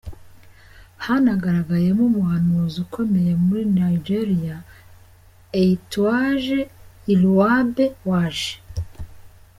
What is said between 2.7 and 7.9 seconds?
ukomeye muri Nigeria Aituaje Iruobe